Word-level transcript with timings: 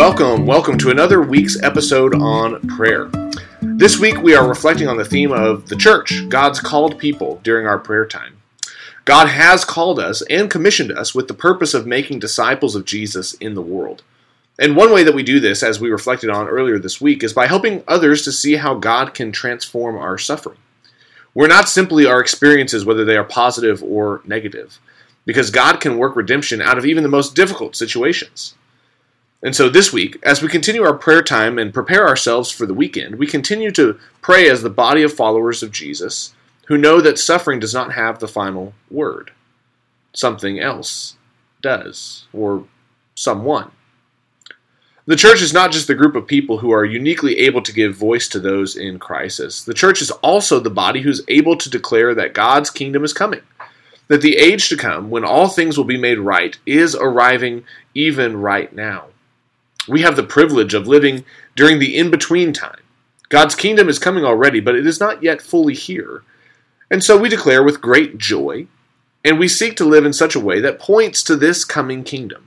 Welcome, 0.00 0.46
welcome 0.46 0.78
to 0.78 0.88
another 0.88 1.20
week's 1.20 1.62
episode 1.62 2.14
on 2.14 2.66
prayer. 2.68 3.10
This 3.60 3.98
week 3.98 4.22
we 4.22 4.34
are 4.34 4.48
reflecting 4.48 4.88
on 4.88 4.96
the 4.96 5.04
theme 5.04 5.30
of 5.30 5.68
the 5.68 5.76
church, 5.76 6.26
God's 6.30 6.58
called 6.58 6.98
people, 6.98 7.38
during 7.44 7.66
our 7.66 7.78
prayer 7.78 8.06
time. 8.06 8.40
God 9.04 9.28
has 9.28 9.62
called 9.62 10.00
us 10.00 10.22
and 10.30 10.50
commissioned 10.50 10.90
us 10.90 11.14
with 11.14 11.28
the 11.28 11.34
purpose 11.34 11.74
of 11.74 11.86
making 11.86 12.18
disciples 12.18 12.74
of 12.74 12.86
Jesus 12.86 13.34
in 13.34 13.54
the 13.54 13.60
world. 13.60 14.02
And 14.58 14.74
one 14.74 14.90
way 14.90 15.04
that 15.04 15.14
we 15.14 15.22
do 15.22 15.38
this, 15.38 15.62
as 15.62 15.82
we 15.82 15.90
reflected 15.90 16.30
on 16.30 16.48
earlier 16.48 16.78
this 16.78 16.98
week, 16.98 17.22
is 17.22 17.34
by 17.34 17.46
helping 17.46 17.84
others 17.86 18.22
to 18.22 18.32
see 18.32 18.56
how 18.56 18.76
God 18.76 19.12
can 19.12 19.32
transform 19.32 19.98
our 19.98 20.16
suffering. 20.16 20.58
We're 21.34 21.46
not 21.46 21.68
simply 21.68 22.06
our 22.06 22.20
experiences, 22.20 22.86
whether 22.86 23.04
they 23.04 23.18
are 23.18 23.24
positive 23.24 23.82
or 23.82 24.22
negative, 24.24 24.78
because 25.26 25.50
God 25.50 25.78
can 25.78 25.98
work 25.98 26.16
redemption 26.16 26.62
out 26.62 26.78
of 26.78 26.86
even 26.86 27.02
the 27.02 27.10
most 27.10 27.36
difficult 27.36 27.76
situations. 27.76 28.54
And 29.42 29.56
so 29.56 29.68
this 29.70 29.92
week, 29.92 30.18
as 30.22 30.42
we 30.42 30.48
continue 30.48 30.82
our 30.82 30.94
prayer 30.94 31.22
time 31.22 31.58
and 31.58 31.72
prepare 31.72 32.06
ourselves 32.06 32.50
for 32.50 32.66
the 32.66 32.74
weekend, 32.74 33.14
we 33.14 33.26
continue 33.26 33.70
to 33.72 33.98
pray 34.20 34.50
as 34.50 34.62
the 34.62 34.68
body 34.70 35.02
of 35.02 35.12
followers 35.12 35.62
of 35.62 35.72
Jesus 35.72 36.34
who 36.66 36.76
know 36.76 37.00
that 37.00 37.18
suffering 37.18 37.58
does 37.58 37.72
not 37.72 37.94
have 37.94 38.18
the 38.18 38.28
final 38.28 38.74
word. 38.90 39.32
Something 40.12 40.60
else 40.60 41.16
does, 41.62 42.26
or 42.32 42.64
someone. 43.14 43.70
The 45.06 45.16
church 45.16 45.40
is 45.42 45.52
not 45.52 45.72
just 45.72 45.86
the 45.86 45.94
group 45.94 46.14
of 46.14 46.26
people 46.26 46.58
who 46.58 46.70
are 46.70 46.84
uniquely 46.84 47.38
able 47.38 47.62
to 47.62 47.72
give 47.72 47.96
voice 47.96 48.28
to 48.28 48.38
those 48.38 48.76
in 48.76 48.98
crisis. 48.98 49.64
The 49.64 49.74
church 49.74 50.02
is 50.02 50.10
also 50.10 50.60
the 50.60 50.70
body 50.70 51.00
who's 51.00 51.24
able 51.28 51.56
to 51.56 51.70
declare 51.70 52.14
that 52.14 52.34
God's 52.34 52.70
kingdom 52.70 53.02
is 53.02 53.12
coming, 53.12 53.40
that 54.08 54.20
the 54.20 54.36
age 54.36 54.68
to 54.68 54.76
come, 54.76 55.10
when 55.10 55.24
all 55.24 55.48
things 55.48 55.76
will 55.76 55.84
be 55.84 55.98
made 55.98 56.18
right, 56.18 56.56
is 56.66 56.94
arriving 56.94 57.64
even 57.94 58.36
right 58.36 58.72
now. 58.72 59.06
We 59.90 60.02
have 60.02 60.14
the 60.14 60.22
privilege 60.22 60.72
of 60.72 60.86
living 60.86 61.24
during 61.56 61.80
the 61.80 61.98
in 61.98 62.12
between 62.12 62.52
time. 62.52 62.78
God's 63.28 63.56
kingdom 63.56 63.88
is 63.88 63.98
coming 63.98 64.24
already, 64.24 64.60
but 64.60 64.76
it 64.76 64.86
is 64.86 65.00
not 65.00 65.20
yet 65.20 65.42
fully 65.42 65.74
here. 65.74 66.22
And 66.92 67.02
so 67.02 67.18
we 67.18 67.28
declare 67.28 67.64
with 67.64 67.80
great 67.80 68.16
joy, 68.16 68.68
and 69.24 69.36
we 69.36 69.48
seek 69.48 69.76
to 69.76 69.84
live 69.84 70.04
in 70.06 70.12
such 70.12 70.36
a 70.36 70.40
way 70.40 70.60
that 70.60 70.78
points 70.78 71.24
to 71.24 71.34
this 71.34 71.64
coming 71.64 72.04
kingdom. 72.04 72.46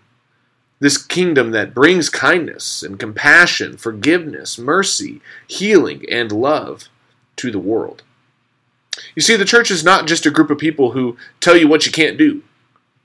This 0.80 0.98
kingdom 0.98 1.52
that 1.52 1.74
brings 1.74 2.10
kindness 2.10 2.82
and 2.82 2.98
compassion, 2.98 3.76
forgiveness, 3.76 4.58
mercy, 4.58 5.22
healing, 5.46 6.06
and 6.10 6.32
love 6.32 6.88
to 7.36 7.52
the 7.52 7.60
world. 7.60 8.04
You 9.16 9.22
see, 9.22 9.36
the 9.36 9.44
church 9.44 9.70
is 9.70 9.84
not 9.84 10.08
just 10.08 10.26
a 10.26 10.32
group 10.32 10.50
of 10.50 10.58
people 10.58 10.92
who 10.92 11.18
tell 11.42 11.58
you 11.58 11.68
what 11.68 11.86
you 11.86 11.92
can't 11.92 12.18
do. 12.18 12.42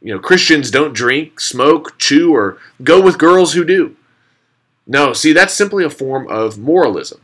You 0.01 0.15
know, 0.15 0.21
Christians 0.21 0.71
don't 0.71 0.95
drink, 0.95 1.41
smoke, 1.41 1.99
chew, 1.99 2.33
or 2.33 2.59
go 2.85 3.01
with 3.01 3.19
girls 3.19 3.55
who 3.55 3.65
do. 3.65 3.97
No, 4.91 5.13
see, 5.13 5.35
that's 5.35 5.53
simply 5.53 5.85
a 5.85 5.91
form 5.91 6.27
of 6.29 6.59
moralism. 6.59 7.21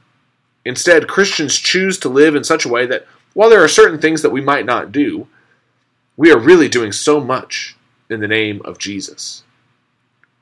Instead, 0.67 1.09
Christians 1.09 1.59
choose 1.59 1.99
to 1.99 2.11
live 2.11 2.37
in 2.37 2.45
such 2.45 2.67
a 2.67 2.69
way 2.69 2.85
that 2.87 3.07
while 3.33 3.49
there 3.49 3.65
are 3.65 3.69
certain 3.69 3.99
things 3.99 4.21
that 4.21 4.31
we 4.31 4.43
might 4.43 4.67
not 4.67 4.93
do, 4.93 5.27
we 6.17 6.31
are 6.31 6.39
really 6.39 6.69
doing 6.69 6.93
so 6.93 7.21
much 7.21 7.77
in 8.11 8.21
the 8.21 8.29
name 8.29 8.61
of 8.67 8.79
Jesus. 8.79 9.45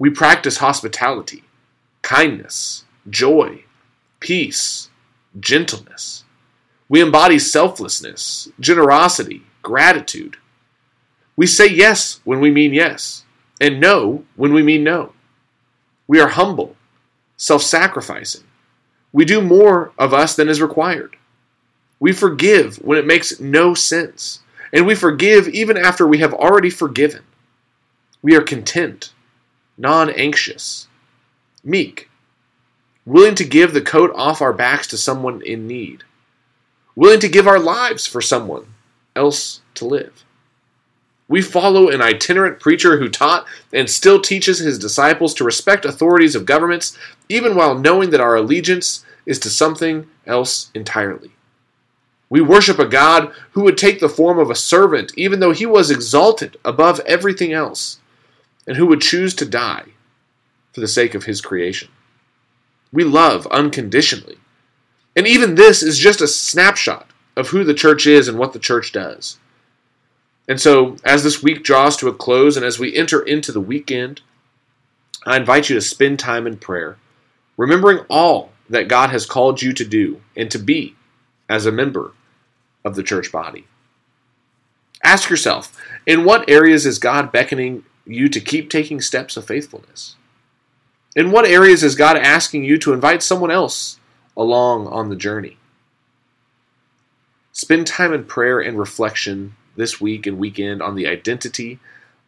We 0.00 0.10
practice 0.10 0.56
hospitality, 0.58 1.44
kindness, 2.02 2.84
joy, 3.08 3.64
peace, 4.18 4.90
gentleness. 5.38 6.24
We 6.88 7.00
embody 7.00 7.38
selflessness, 7.38 8.50
generosity, 8.58 9.44
gratitude. 9.62 10.38
We 11.36 11.46
say 11.46 11.68
yes 11.68 12.20
when 12.24 12.40
we 12.40 12.50
mean 12.50 12.74
yes, 12.74 13.24
and 13.60 13.80
no 13.80 14.24
when 14.34 14.52
we 14.52 14.62
mean 14.62 14.82
no. 14.82 15.12
We 16.08 16.20
are 16.20 16.28
humble 16.28 16.76
self 17.42 17.60
sacrificing. 17.60 18.44
We 19.12 19.24
do 19.24 19.40
more 19.40 19.90
of 19.98 20.14
us 20.14 20.36
than 20.36 20.48
is 20.48 20.62
required. 20.62 21.16
We 21.98 22.12
forgive 22.12 22.76
when 22.76 22.98
it 22.98 23.06
makes 23.06 23.40
no 23.40 23.74
sense. 23.74 24.38
And 24.72 24.86
we 24.86 24.94
forgive 24.94 25.48
even 25.48 25.76
after 25.76 26.06
we 26.06 26.18
have 26.18 26.32
already 26.32 26.70
forgiven. 26.70 27.24
We 28.22 28.36
are 28.36 28.42
content, 28.42 29.12
non 29.76 30.08
anxious, 30.10 30.86
meek, 31.64 32.08
willing 33.04 33.34
to 33.34 33.44
give 33.44 33.74
the 33.74 33.80
coat 33.80 34.12
off 34.14 34.40
our 34.40 34.52
backs 34.52 34.86
to 34.88 34.96
someone 34.96 35.42
in 35.42 35.66
need, 35.66 36.04
willing 36.94 37.20
to 37.20 37.28
give 37.28 37.48
our 37.48 37.58
lives 37.58 38.06
for 38.06 38.20
someone 38.20 38.66
else 39.16 39.62
to 39.74 39.84
live. 39.84 40.24
We 41.32 41.40
follow 41.40 41.88
an 41.88 42.02
itinerant 42.02 42.60
preacher 42.60 42.98
who 42.98 43.08
taught 43.08 43.46
and 43.72 43.88
still 43.88 44.20
teaches 44.20 44.58
his 44.58 44.78
disciples 44.78 45.32
to 45.32 45.44
respect 45.44 45.86
authorities 45.86 46.34
of 46.34 46.44
governments, 46.44 46.98
even 47.26 47.54
while 47.54 47.74
knowing 47.74 48.10
that 48.10 48.20
our 48.20 48.36
allegiance 48.36 49.02
is 49.24 49.38
to 49.38 49.48
something 49.48 50.06
else 50.26 50.70
entirely. 50.74 51.30
We 52.28 52.42
worship 52.42 52.78
a 52.78 52.84
God 52.84 53.32
who 53.52 53.62
would 53.62 53.78
take 53.78 53.98
the 53.98 54.10
form 54.10 54.38
of 54.38 54.50
a 54.50 54.54
servant, 54.54 55.14
even 55.16 55.40
though 55.40 55.52
he 55.52 55.64
was 55.64 55.90
exalted 55.90 56.58
above 56.66 57.00
everything 57.06 57.54
else, 57.54 57.98
and 58.66 58.76
who 58.76 58.84
would 58.84 59.00
choose 59.00 59.34
to 59.36 59.46
die 59.46 59.86
for 60.74 60.80
the 60.80 60.86
sake 60.86 61.14
of 61.14 61.24
his 61.24 61.40
creation. 61.40 61.88
We 62.92 63.04
love 63.04 63.46
unconditionally. 63.46 64.36
And 65.16 65.26
even 65.26 65.54
this 65.54 65.82
is 65.82 65.98
just 65.98 66.20
a 66.20 66.28
snapshot 66.28 67.08
of 67.36 67.48
who 67.48 67.64
the 67.64 67.72
church 67.72 68.06
is 68.06 68.28
and 68.28 68.38
what 68.38 68.52
the 68.52 68.58
church 68.58 68.92
does. 68.92 69.38
And 70.48 70.60
so, 70.60 70.96
as 71.04 71.22
this 71.22 71.42
week 71.42 71.62
draws 71.62 71.96
to 71.98 72.08
a 72.08 72.14
close 72.14 72.56
and 72.56 72.66
as 72.66 72.78
we 72.78 72.96
enter 72.96 73.22
into 73.22 73.52
the 73.52 73.60
weekend, 73.60 74.22
I 75.24 75.36
invite 75.36 75.68
you 75.68 75.76
to 75.76 75.80
spend 75.80 76.18
time 76.18 76.46
in 76.46 76.56
prayer, 76.56 76.96
remembering 77.56 78.04
all 78.10 78.50
that 78.68 78.88
God 78.88 79.10
has 79.10 79.24
called 79.24 79.62
you 79.62 79.72
to 79.72 79.84
do 79.84 80.20
and 80.36 80.50
to 80.50 80.58
be 80.58 80.96
as 81.48 81.64
a 81.64 81.72
member 81.72 82.12
of 82.84 82.96
the 82.96 83.02
church 83.02 83.30
body. 83.30 83.66
Ask 85.04 85.30
yourself 85.30 85.76
in 86.06 86.24
what 86.24 86.48
areas 86.48 86.86
is 86.86 86.98
God 86.98 87.30
beckoning 87.30 87.84
you 88.04 88.28
to 88.28 88.40
keep 88.40 88.70
taking 88.70 89.00
steps 89.00 89.36
of 89.36 89.46
faithfulness? 89.46 90.16
In 91.14 91.30
what 91.30 91.44
areas 91.44 91.82
is 91.82 91.94
God 91.94 92.16
asking 92.16 92.64
you 92.64 92.78
to 92.78 92.92
invite 92.92 93.22
someone 93.22 93.50
else 93.50 93.98
along 94.36 94.86
on 94.88 95.08
the 95.08 95.16
journey? 95.16 95.58
Spend 97.52 97.86
time 97.86 98.12
in 98.12 98.24
prayer 98.24 98.60
and 98.60 98.78
reflection 98.78 99.54
this 99.76 100.00
week 100.00 100.26
and 100.26 100.38
weekend 100.38 100.82
on 100.82 100.94
the 100.94 101.06
identity 101.06 101.78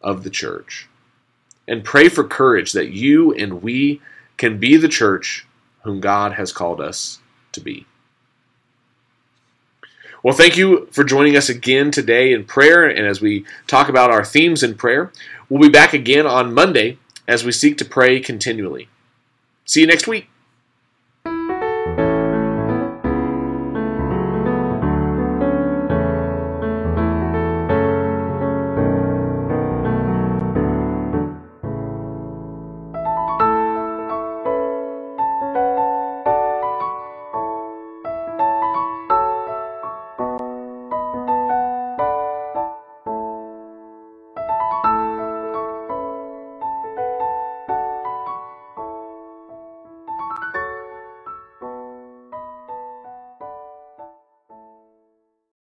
of 0.00 0.24
the 0.24 0.30
church. 0.30 0.88
And 1.66 1.84
pray 1.84 2.08
for 2.08 2.24
courage 2.24 2.72
that 2.72 2.90
you 2.90 3.32
and 3.32 3.62
we 3.62 4.00
can 4.36 4.58
be 4.58 4.76
the 4.76 4.88
church 4.88 5.46
whom 5.82 6.00
God 6.00 6.32
has 6.32 6.52
called 6.52 6.80
us 6.80 7.20
to 7.52 7.60
be. 7.60 7.86
Well, 10.22 10.34
thank 10.34 10.56
you 10.56 10.88
for 10.90 11.04
joining 11.04 11.36
us 11.36 11.50
again 11.50 11.90
today 11.90 12.32
in 12.32 12.44
prayer 12.44 12.88
and 12.88 13.06
as 13.06 13.20
we 13.20 13.44
talk 13.66 13.90
about 13.90 14.10
our 14.10 14.24
themes 14.24 14.62
in 14.62 14.74
prayer. 14.74 15.12
We'll 15.48 15.60
be 15.60 15.68
back 15.68 15.92
again 15.92 16.26
on 16.26 16.54
Monday 16.54 16.98
as 17.28 17.44
we 17.44 17.52
seek 17.52 17.76
to 17.78 17.84
pray 17.84 18.20
continually. 18.20 18.88
See 19.66 19.82
you 19.82 19.86
next 19.86 20.06
week. 20.06 20.28